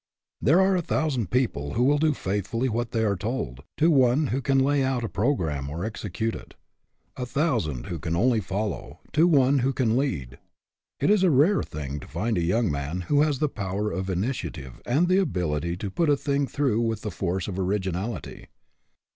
There 0.41 0.59
are 0.59 0.75
a 0.75 0.81
thousand 0.81 1.29
people 1.29 1.75
who 1.75 1.83
will 1.83 1.99
do 1.99 2.15
faithfully 2.15 2.69
what 2.69 2.89
they 2.89 3.03
are 3.03 3.15
told, 3.15 3.61
to 3.77 3.91
one 3.91 4.27
who 4.33 4.41
can 4.41 4.57
lay 4.57 4.81
out 4.83 5.03
a 5.03 5.07
programme 5.07 5.69
or 5.69 5.85
execute 5.85 6.33
it; 6.33 6.55
a 7.15 7.27
thou 7.27 7.59
sand 7.59 7.85
who 7.85 7.99
can 7.99 8.15
only 8.15 8.39
follow, 8.39 8.99
to 9.13 9.27
one 9.27 9.59
who 9.59 9.71
can 9.71 9.95
lead. 9.95 10.39
It 10.99 11.11
is 11.11 11.21
a 11.21 11.29
rare 11.29 11.61
thing 11.61 11.99
to 11.99 12.07
find 12.07 12.35
a 12.39 12.43
young 12.43 12.71
man 12.71 13.01
who 13.01 13.21
has 13.21 13.37
the 13.37 13.47
power 13.47 13.91
of 13.91 14.09
initiative 14.09 14.81
and 14.87 15.07
the 15.07 15.19
ability 15.21 15.77
to 15.77 15.91
put 15.91 16.09
a 16.09 16.17
thing 16.17 16.47
through 16.47 16.81
with 16.81 17.01
the 17.03 17.11
force 17.11 17.47
of 17.47 17.59
orig 17.59 17.83
inality. 17.85 18.47